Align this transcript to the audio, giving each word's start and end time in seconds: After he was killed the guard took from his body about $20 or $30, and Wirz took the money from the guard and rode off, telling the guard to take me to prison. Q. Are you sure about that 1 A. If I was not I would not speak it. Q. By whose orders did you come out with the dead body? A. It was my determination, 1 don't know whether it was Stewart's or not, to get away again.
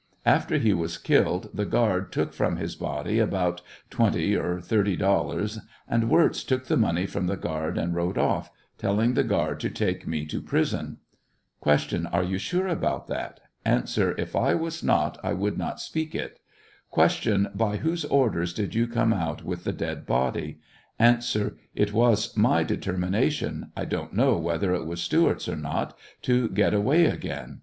After 0.25 0.57
he 0.57 0.73
was 0.73 0.97
killed 0.97 1.51
the 1.53 1.63
guard 1.67 2.11
took 2.11 2.33
from 2.33 2.55
his 2.55 2.73
body 2.75 3.19
about 3.19 3.61
$20 3.91 4.35
or 4.35 4.57
$30, 4.57 5.59
and 5.87 6.09
Wirz 6.09 6.43
took 6.43 6.65
the 6.65 6.75
money 6.75 7.05
from 7.05 7.27
the 7.27 7.37
guard 7.37 7.77
and 7.77 7.93
rode 7.93 8.17
off, 8.17 8.49
telling 8.79 9.13
the 9.13 9.23
guard 9.23 9.59
to 9.59 9.69
take 9.69 10.07
me 10.07 10.25
to 10.25 10.41
prison. 10.41 10.97
Q. 11.63 12.07
Are 12.11 12.23
you 12.23 12.39
sure 12.39 12.67
about 12.67 13.05
that 13.09 13.41
1 13.63 13.83
A. 13.95 14.01
If 14.19 14.35
I 14.35 14.55
was 14.55 14.81
not 14.83 15.19
I 15.23 15.33
would 15.33 15.59
not 15.59 15.79
speak 15.79 16.15
it. 16.15 16.39
Q. 16.91 17.49
By 17.53 17.77
whose 17.77 18.03
orders 18.05 18.55
did 18.55 18.73
you 18.73 18.87
come 18.87 19.13
out 19.13 19.43
with 19.43 19.65
the 19.65 19.71
dead 19.71 20.07
body? 20.07 20.57
A. 20.99 21.19
It 21.75 21.93
was 21.93 22.35
my 22.35 22.63
determination, 22.63 23.71
1 23.75 23.87
don't 23.87 24.13
know 24.13 24.35
whether 24.39 24.73
it 24.73 24.87
was 24.87 24.99
Stewart's 24.99 25.47
or 25.47 25.55
not, 25.55 25.95
to 26.23 26.49
get 26.49 26.73
away 26.73 27.05
again. 27.05 27.59